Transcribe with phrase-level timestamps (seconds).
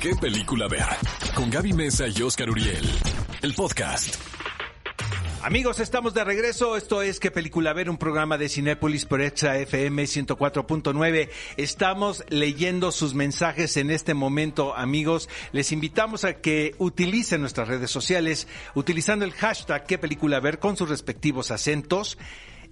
[0.00, 0.84] ¿Qué película ver?
[1.34, 2.84] Con Gaby Mesa y Oscar Uriel.
[3.42, 4.16] El podcast.
[5.42, 6.76] Amigos, estamos de regreso.
[6.76, 7.88] Esto es ¿Qué película ver?
[7.88, 11.30] Un programa de Cinépolis por Exa FM 104.9.
[11.56, 15.28] Estamos leyendo sus mensajes en este momento, amigos.
[15.52, 20.58] Les invitamos a que utilicen nuestras redes sociales utilizando el hashtag ¿Qué película ver?
[20.58, 22.18] con sus respectivos acentos.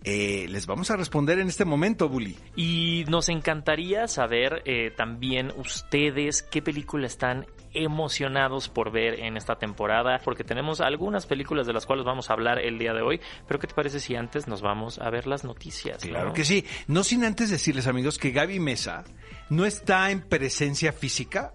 [0.05, 2.37] Eh, les vamos a responder en este momento, Bully.
[2.57, 9.57] Y nos encantaría saber eh, también ustedes qué película están emocionados por ver en esta
[9.57, 13.21] temporada, porque tenemos algunas películas de las cuales vamos a hablar el día de hoy,
[13.49, 15.99] pero ¿qué te parece si antes nos vamos a ver las noticias?
[15.99, 16.33] Claro ¿no?
[16.35, 16.65] que sí.
[16.87, 19.05] No sin antes decirles, amigos, que Gaby Mesa
[19.49, 21.53] no está en presencia física,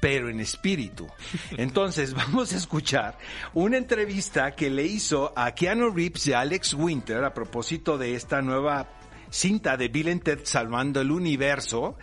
[0.00, 1.06] pero en espíritu.
[1.56, 3.18] Entonces, vamos a escuchar
[3.54, 8.14] una entrevista que le hizo a Keanu Reeves y a Alex Winter a propósito de
[8.14, 8.88] esta nueva
[9.30, 11.96] cinta de Bill and Ted Salvando el Universo.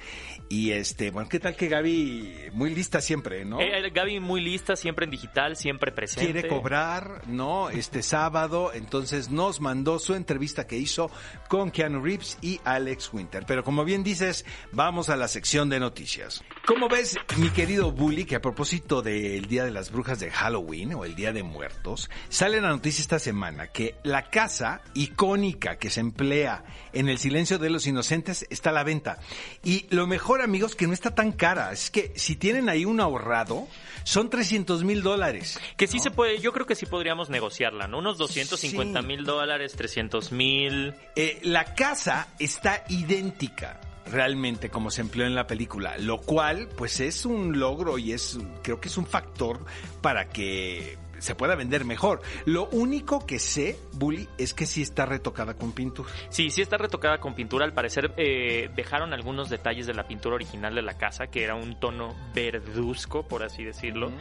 [0.49, 3.59] Y este, bueno, ¿qué tal que Gaby muy lista siempre, no?
[3.59, 6.31] Eh, Gaby muy lista, siempre en digital, siempre presente.
[6.31, 7.69] quiere cobrar, ¿no?
[7.69, 11.11] Este sábado, entonces nos mandó su entrevista que hizo
[11.49, 13.43] con Keanu Reeves y Alex Winter.
[13.45, 16.43] Pero como bien dices, vamos a la sección de noticias.
[16.65, 20.93] ¿Cómo ves, mi querido Bully, que a propósito del Día de las Brujas de Halloween
[20.93, 25.89] o el Día de Muertos, sale la noticia esta semana que la casa icónica que
[25.89, 26.63] se emplea
[26.93, 29.19] en el silencio de los inocentes está a la venta.
[29.63, 31.71] Y lo mejor, amigos, que no está tan cara.
[31.71, 33.67] Es que si tienen ahí un ahorrado,
[34.03, 35.59] son 300 mil dólares.
[35.75, 37.99] Que sí se puede, yo creo que sí podríamos negociarla, ¿no?
[37.99, 40.93] Unos 250 mil dólares, 300 mil.
[41.15, 46.99] Eh, la casa está idéntica realmente como se empleó en la película, lo cual pues
[46.99, 49.59] es un logro y es creo que es un factor
[50.01, 52.21] para que se pueda vender mejor.
[52.45, 56.09] Lo único que sé, Bully, es que sí está retocada con pintura.
[56.29, 57.65] Sí, sí está retocada con pintura.
[57.65, 61.55] Al parecer eh, dejaron algunos detalles de la pintura original de la casa, que era
[61.55, 64.11] un tono verduzco, por así decirlo.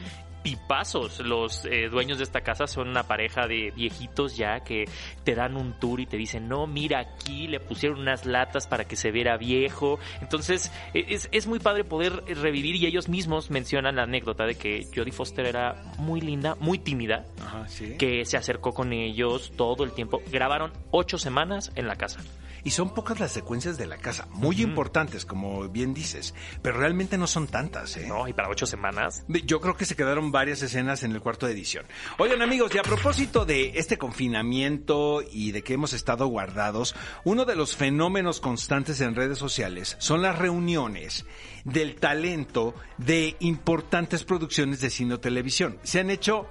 [0.42, 1.20] Pipazos.
[1.20, 4.84] Los eh, dueños de esta casa son una pareja de viejitos ya que
[5.24, 8.84] te dan un tour y te dicen, no, mira aquí, le pusieron unas latas para
[8.84, 9.98] que se viera viejo.
[10.20, 14.54] Entonces, e- es, es muy padre poder revivir y ellos mismos mencionan la anécdota de
[14.56, 17.96] que Jodie Foster era muy linda, muy tímida, Ajá, sí.
[17.98, 20.22] que se acercó con ellos todo el tiempo.
[20.30, 22.20] Grabaron ocho semanas en la casa.
[22.66, 27.16] Y son pocas las secuencias de la casa, muy importantes, como bien dices, pero realmente
[27.16, 28.08] no son tantas, ¿eh?
[28.08, 29.22] No, y para ocho semanas.
[29.44, 31.86] Yo creo que se quedaron varias escenas en el cuarto de edición.
[32.18, 37.44] Oigan amigos, y a propósito de este confinamiento y de que hemos estado guardados, uno
[37.44, 41.24] de los fenómenos constantes en redes sociales son las reuniones
[41.62, 45.78] del talento de importantes producciones de cine o televisión.
[45.84, 46.48] Se han hecho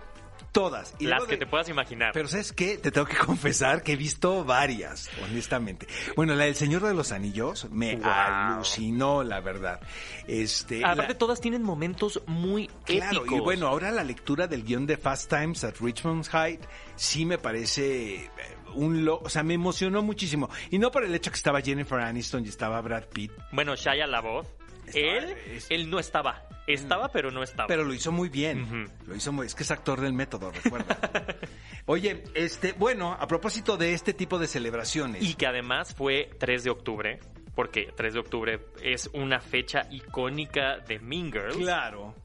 [0.56, 0.96] todas.
[1.00, 2.12] Y Las que de- te puedas imaginar.
[2.14, 2.78] pero ¿sabes qué?
[2.80, 5.86] Te tengo que confesar que he visto varias, honestamente.
[6.16, 8.06] Bueno, la del Señor de los Anillos me Wow.
[8.10, 9.80] alucinó, la verdad.
[10.28, 13.38] Este, Aparte, la- todas tienen momentos muy Claro, épicos.
[13.38, 16.62] y bueno, ahora la lectura del guion de Fast Times at Richmond Height
[16.96, 18.30] sí me parece eh,
[18.76, 20.50] un lo, o sea, me emocionó muchísimo.
[20.72, 24.08] Y no por el hecho que estaba Jennifer Aniston y estaba Brad Pitt, Bueno, Shia
[24.08, 24.48] LaBeouf,
[24.94, 26.42] él, es- él no estaba.
[26.68, 27.68] Estaba, pero no estaba.
[27.68, 28.64] pero lo hizo muy bien.
[28.64, 28.92] Ujú.
[29.08, 30.98] Lo hizo muy, es que es actor del método, recuerda.
[31.86, 35.22] Oye, este, bueno, a propósito de este tipo de celebraciones.
[35.24, 37.20] Y que además fue 3 de octubre,
[37.54, 41.58] porque 3 de octubre es una fecha icónica de Mean Girls.
[41.58, 42.16] Claro.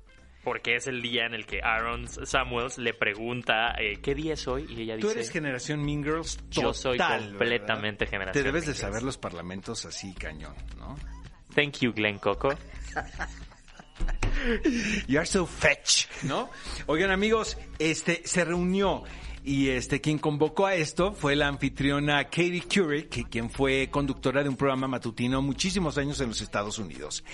[0.43, 4.49] Porque es el día en el que Aaron Samuels le pregunta eh, ¿qué día es
[4.49, 4.65] hoy?
[4.71, 8.11] Y ella Tú dice eres generación Mean Girls Yo soy total, completamente ¿verdad?
[8.11, 8.81] generación Te debes de Mean Girls.
[8.81, 10.97] saber los parlamentos así cañón, ¿no?
[11.55, 12.49] Thank you, Glenn Coco.
[15.07, 16.51] You are so fetch, ¿no?
[16.87, 19.05] Oigan, amigos, este se reunió
[19.43, 24.49] y este quien convocó a esto fue la anfitriona Katie Couric, quien fue conductora de
[24.49, 27.25] un programa matutino muchísimos años en los Estados Unidos.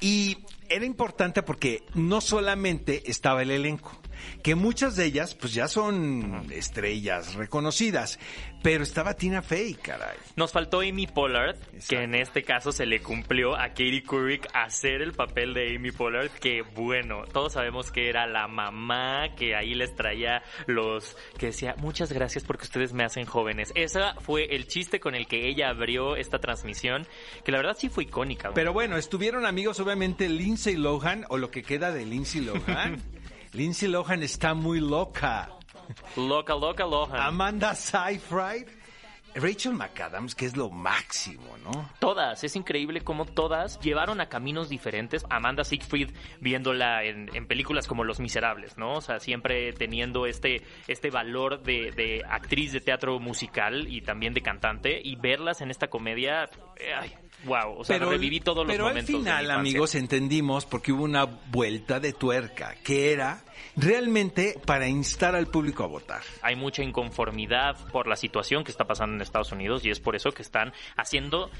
[0.00, 0.38] Y
[0.68, 3.98] era importante porque no solamente estaba el elenco,
[4.42, 8.18] que muchas de ellas pues ya son estrellas reconocidas,
[8.62, 10.16] pero estaba Tina Fey, caray.
[10.36, 11.86] Nos faltó Amy Pollard, Exacto.
[11.88, 15.90] que en este caso se le cumplió a Katie Couric hacer el papel de Amy
[15.90, 21.46] Pollard, que bueno, todos sabemos que era la mamá que ahí les traía los que
[21.46, 23.72] decía, muchas gracias porque ustedes me hacen jóvenes.
[23.74, 27.06] Ese fue el chiste con el que ella abrió esta transmisión,
[27.44, 28.50] que la verdad sí fue icónica.
[28.54, 33.02] Pero bueno, estuvieron amigos obviamente Lindsay Lohan o lo que queda de Lindsay Lohan.
[33.54, 35.48] Lindsay Lohan está muy loca.
[36.16, 37.20] loca, loca, Lohan.
[37.20, 38.66] Amanda Seyfried,
[39.34, 41.90] Rachel McAdams, que es lo máximo, ¿no?
[41.98, 45.24] Todas, es increíble cómo todas llevaron a caminos diferentes.
[45.28, 46.10] Amanda Siegfried
[46.40, 48.94] viéndola en, en películas como Los Miserables, ¿no?
[48.94, 54.34] O sea, siempre teniendo este, este valor de, de actriz de teatro musical y también
[54.34, 55.00] de cantante.
[55.02, 56.48] Y verlas en esta comedia,
[57.00, 57.12] ay,
[57.44, 59.06] wow, o sea, reviví todos los pero momentos.
[59.06, 63.42] Pero al final, amigos, entendimos porque hubo una vuelta de tuerca, que era
[63.76, 66.22] realmente para instar al público a votar.
[66.42, 70.16] Hay mucha inconformidad por la situación que está pasando en Estados Unidos y es por
[70.16, 71.50] eso que están haciendo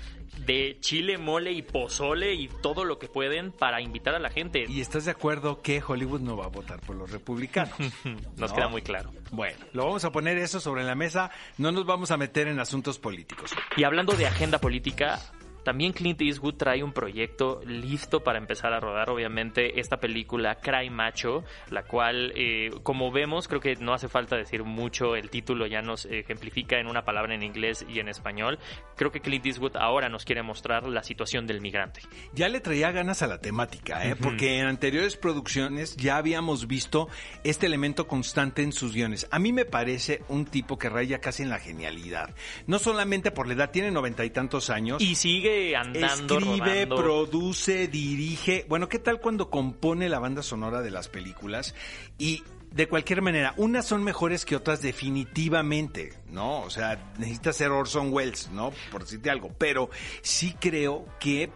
[0.47, 4.65] de chile, mole y pozole y todo lo que pueden para invitar a la gente.
[4.69, 7.77] ¿Y estás de acuerdo que Hollywood no va a votar por los republicanos?
[8.37, 9.11] nos queda muy claro.
[9.31, 12.61] Bueno, lo vamos a poner eso sobre la mesa, no nos vamos a meter en
[12.61, 13.53] asuntos políticos.
[13.77, 15.21] Y hablando de agenda política,
[15.65, 20.91] también Clint Eastwood trae un proyecto listo para empezar a rodar, obviamente, esta película Cry
[20.91, 25.67] Macho, la cual, eh, como vemos, creo que no hace falta decir mucho, el título
[25.67, 28.59] ya nos ejemplifica en una palabra en inglés y en español.
[28.97, 32.03] Creo que Clint Eastwood ahora nos quiere mostrar la situación del migrante.
[32.35, 34.17] Ya le traía ganas a la temática, ¿eh?
[34.17, 37.09] porque en anteriores producciones ya habíamos visto
[37.43, 39.27] este elemento constante en sus guiones.
[39.31, 42.35] A mí me parece un tipo que raya casi en la genialidad.
[42.67, 45.03] No solamente por la edad, tiene noventa y tantos años.
[45.03, 48.65] Y sigue andando, Escribe, produce, dirige.
[48.69, 51.75] Bueno, ¿qué tal cuando compone la banda sonora de las películas?
[52.19, 56.61] Y de cualquier manera, unas son mejores que otras definitivamente, ¿no?
[56.63, 58.73] O sea, necesita ser Orson Welles, ¿no?
[58.91, 59.51] Por decirte algo.
[59.57, 59.91] Pero
[60.23, 61.51] sí creo que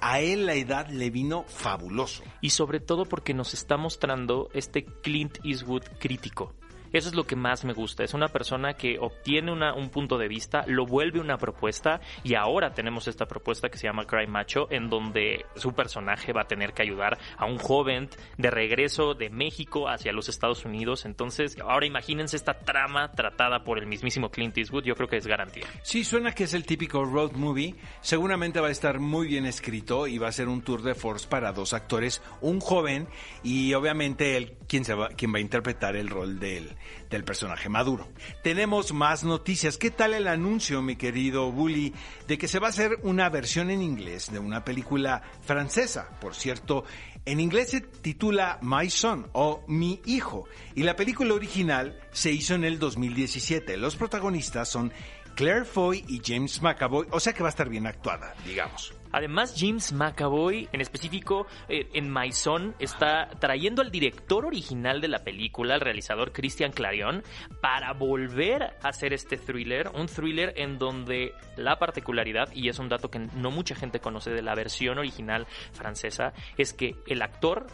[0.00, 2.22] a él la edad le vino fabuloso.
[2.40, 6.54] Y sobre todo porque nos está mostrando este Clint Eastwood crítico.
[6.92, 8.04] Eso es lo que más me gusta.
[8.04, 12.72] Es una persona que obtiene un punto de vista, lo vuelve una propuesta y ahora
[12.74, 16.72] tenemos esta propuesta que se llama Cry Macho, en donde su personaje va a tener
[16.72, 21.04] que ayudar a un joven de regreso de México hacia los Estados Unidos.
[21.04, 24.84] Entonces, ahora imagínense esta trama tratada por el mismísimo Clint Eastwood.
[24.84, 25.66] Yo creo que es garantía.
[25.82, 27.74] Sí, suena que es el típico road movie.
[28.00, 31.26] Seguramente va a estar muy bien escrito y va a ser un tour de force
[31.28, 33.08] para dos actores, un joven
[33.42, 36.77] y obviamente el quien, se va, quien va a interpretar el rol de él
[37.10, 38.08] del personaje maduro.
[38.42, 39.78] Tenemos más noticias.
[39.78, 41.94] ¿Qué tal el anuncio, mi querido Bully,
[42.26, 46.08] de que se va a hacer una versión en inglés de una película francesa?
[46.20, 46.84] Por cierto,
[47.24, 52.54] en inglés se titula My Son o Mi Hijo y la película original se hizo
[52.54, 53.76] en el 2017.
[53.76, 54.92] Los protagonistas son
[55.34, 58.92] Claire Foy y James McAvoy, o sea que va a estar bien actuada, digamos.
[59.12, 65.24] Además, James McAvoy, en específico eh, en Maison, está trayendo al director original de la
[65.24, 67.22] película, el realizador Christian Clarion,
[67.60, 72.88] para volver a hacer este thriller, un thriller en donde la particularidad, y es un
[72.88, 77.66] dato que no mucha gente conoce de la versión original francesa, es que el actor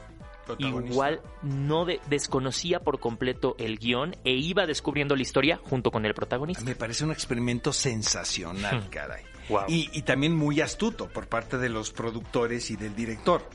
[0.58, 6.14] igual no desconocía por completo el guion e iba descubriendo la historia junto con el
[6.14, 6.64] protagonista.
[6.64, 9.24] Me parece un experimento sensacional, caray.
[9.68, 13.48] Y, también muy astuto por parte de los productores y del director.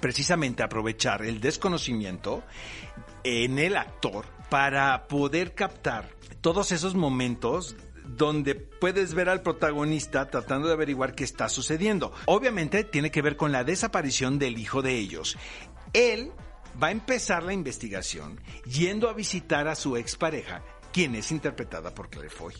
[0.00, 2.42] Precisamente aprovechar el desconocimiento
[3.24, 6.10] en el actor para poder captar
[6.40, 12.12] todos esos momentos donde puedes ver al protagonista tratando de averiguar qué está sucediendo.
[12.26, 15.36] Obviamente tiene que ver con la desaparición del hijo de ellos.
[15.92, 16.32] Él
[16.80, 20.62] va a empezar la investigación yendo a visitar a su expareja,
[20.92, 22.54] quien es interpretada por Claire Foy.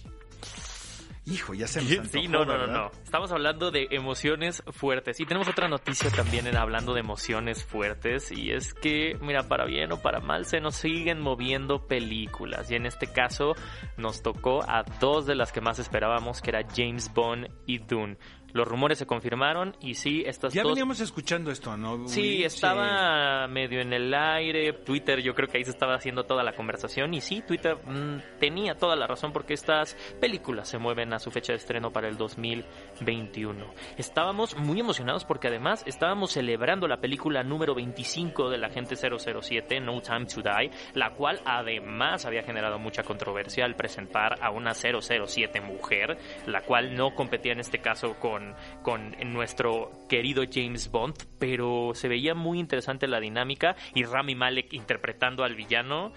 [1.26, 2.90] Hijo, ya se me Sí, no, no, no, no.
[3.02, 5.18] Estamos hablando de emociones fuertes.
[5.18, 8.30] Y tenemos otra noticia también en hablando de emociones fuertes.
[8.30, 12.70] Y es que, mira, para bien o para mal, se nos siguen moviendo películas.
[12.70, 13.54] Y en este caso,
[13.96, 18.16] nos tocó a dos de las que más esperábamos, que era James Bond y Dune.
[18.56, 22.08] Los rumores se confirmaron y sí, estas ya veníamos escuchando esto, ¿no?
[22.08, 24.72] Sí, estaba medio en el aire.
[24.72, 27.12] Twitter, yo creo que ahí se estaba haciendo toda la conversación.
[27.12, 31.30] Y sí, Twitter mm, tenía toda la razón porque estas películas se mueven a su
[31.30, 33.66] fecha de estreno para el 2021.
[33.98, 39.80] Estábamos muy emocionados porque además estábamos celebrando la película número 25 de la gente 007,
[39.80, 44.72] No Time to Die, la cual además había generado mucha controversia al presentar a una
[44.72, 46.16] 007 mujer,
[46.46, 48.45] la cual no competía en este caso con
[48.82, 54.72] con, nuestro querido James Bond, pero se veía muy interesante la dinámica y Rami Malek
[54.72, 56.12] interpretando al villano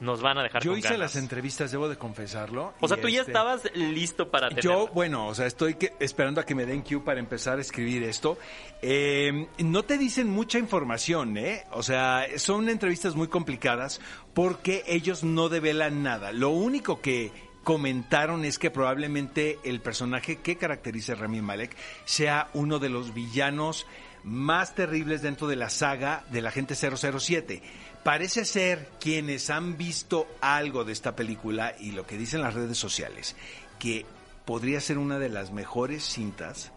[0.00, 2.74] nos van a dejar Yo hice las entrevistas, debo de confesarlo.
[2.80, 6.44] O sea, tú ya este, estabas listo para Yo, bueno, o sea, estoy esperando a
[6.44, 8.38] que me den cue para empezar a escribir esto.
[8.80, 11.64] Eh, no te dicen mucha información, ¿eh?
[11.72, 14.00] O sea, son entrevistas muy complicadas
[14.34, 16.32] porque ellos no develan nada.
[16.32, 17.32] Lo único que
[17.68, 23.12] comentaron es que probablemente el personaje que caracteriza a Rami Malek sea uno de los
[23.12, 23.86] villanos
[24.24, 27.60] más terribles dentro de la saga de la gente 007.
[28.02, 32.78] Parece ser quienes han visto algo de esta película y lo que dicen las redes
[32.78, 33.36] sociales,
[33.78, 34.06] que
[34.46, 36.72] podría ser una de las mejores cintas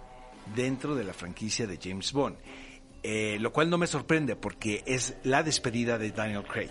[0.57, 2.35] dentro de la franquicia de James Bond.
[3.01, 6.69] Eh, lo cual no me sorprende porque es la despedida de Daniel Craig.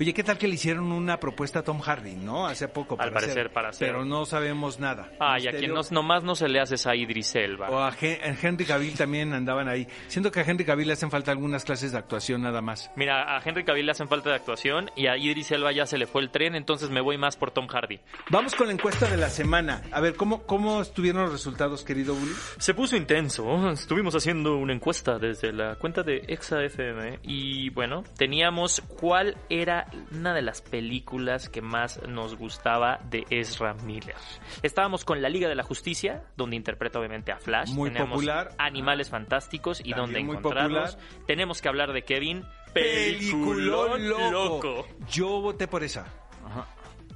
[0.00, 2.46] Oye, ¿qué tal que le hicieron una propuesta a Tom Hardy, no?
[2.46, 2.96] Hace poco.
[2.98, 3.88] Al parecer, para hacer.
[3.88, 5.10] Pero no sabemos nada.
[5.20, 7.70] Ah, y a quien no, nomás no se le haces a Idris Elba.
[7.70, 9.86] O a Henry Cavill también andaban ahí.
[10.08, 12.90] Siento que a Henry Cavill le hacen falta algunas clases de actuación nada más.
[12.96, 15.98] Mira, a Henry Cavill le hacen falta de actuación y a Idris Elba ya se
[15.98, 18.00] le fue el tren, entonces me voy más por Tom Hardy.
[18.30, 19.82] Vamos con la encuesta de la semana.
[19.92, 22.32] A ver, ¿cómo, cómo estuvieron los resultados, querido Bully?
[22.58, 23.70] Se puso intenso.
[23.70, 29.67] Estuvimos haciendo una encuesta desde la cuenta de ExaFM y bueno, teníamos cuál era
[30.12, 34.16] una de las películas que más nos gustaba de Ezra Miller.
[34.62, 37.70] Estábamos con La Liga de la Justicia, donde interpreta obviamente a Flash.
[37.70, 38.50] Muy popular.
[38.58, 40.98] Animales Fantásticos y donde encontrarlos.
[41.26, 42.44] Tenemos que hablar de Kevin.
[42.72, 44.86] Peliculón, loco.
[45.10, 46.06] Yo voté por esa.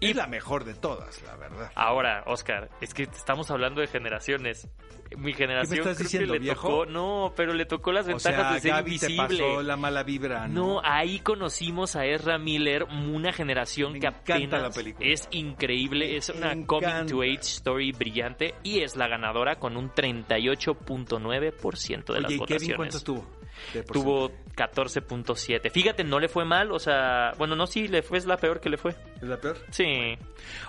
[0.02, 1.70] Y la mejor de todas, la verdad.
[1.74, 4.68] Ahora, Oscar, es que estamos hablando de generaciones.
[5.16, 9.16] Mi generación creo que le tocó, no, pero le tocó las ventajas de ser invisible.
[9.16, 10.54] Te pasó la mala vibra, ¿no?
[10.54, 10.80] ¿no?
[10.82, 17.20] ahí conocimos a Ezra Miller, una generación que apenas es increíble, es una coming to
[17.20, 22.62] age story brillante y es la ganadora con un 38.9% de las votaciones.
[22.62, 23.41] Kevin cuánto tuvo?
[23.90, 25.70] Tuvo 14.7.
[25.70, 28.60] Fíjate, no le fue mal, o sea, bueno, no, sí, le fue, es la peor
[28.60, 28.94] que le fue.
[29.16, 29.58] ¿Es la peor?
[29.70, 30.16] Sí.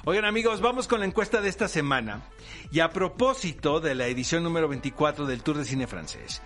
[0.05, 2.21] Oigan, amigos, vamos con la encuesta de esta semana.
[2.71, 6.41] Y a propósito de la edición número 24 del Tour de Cine Francés,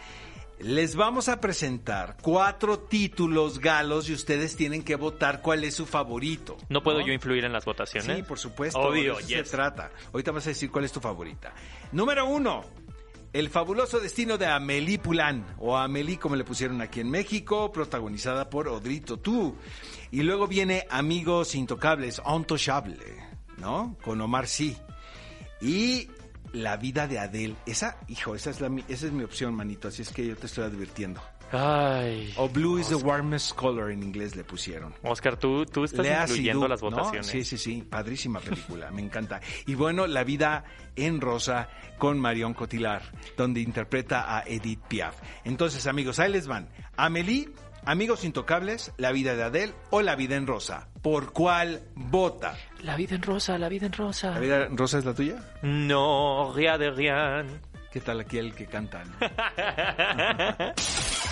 [0.60, 5.86] les vamos a presentar cuatro títulos galos y ustedes tienen que votar cuál es su
[5.86, 6.58] favorito.
[6.70, 8.18] ¿No, puedo yo influir en las votaciones?
[8.18, 8.80] Sí, por supuesto.
[8.80, 9.92] Obvio, de se trata.
[10.12, 11.54] Ahorita vas a decir cuál es tu favorita.
[11.92, 12.66] Número uno.
[13.38, 18.50] El fabuloso destino de Amélie Poulain, o Amélie como le pusieron aquí en México, protagonizada
[18.50, 19.56] por Odrito Tú.
[20.10, 22.98] Y luego viene Amigos Intocables, Intouchable,
[23.58, 23.96] ¿no?
[24.04, 24.76] Con Omar Sí.
[25.62, 26.10] Y
[26.52, 27.56] La vida de Adele.
[27.68, 30.48] Esa, hijo, esa es, la, esa es mi opción, manito, así es que yo te
[30.48, 31.22] estoy advirtiendo.
[31.52, 32.34] Ay.
[32.38, 34.94] O Blue is the warmest color en inglés le pusieron.
[35.04, 37.28] Oscar, tú, tú estás incluyendo las votaciones.
[37.28, 37.82] Sí, sí, sí.
[37.82, 38.92] Padrísima película.
[38.92, 39.40] me encanta.
[39.66, 43.04] Y bueno, La vida en rosa con Marion Cotillard,
[43.36, 45.16] donde interpreta a Edith Piaf.
[45.46, 46.70] Entonces, amigos, ahí les van.
[46.96, 47.50] Amélie,
[47.88, 50.90] Amigos Intocables, La vida de Adele o La vida en rosa.
[51.02, 52.58] ¿Por cuál vota?
[52.82, 54.32] La vida en rosa, la vida en rosa.
[54.32, 55.38] ¿La vida en rosa es la tuya?
[55.62, 57.62] No, rien de rien.
[57.98, 59.04] ¿Qué tal aquí el que canta?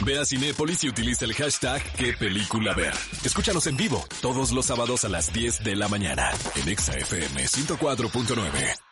[0.01, 2.91] Ve a Cinépolis y utiliza el hashtag qué película ver.
[3.23, 8.84] Escúchanos en vivo todos los sábados a las 10 de la mañana en ExaFM 104.9.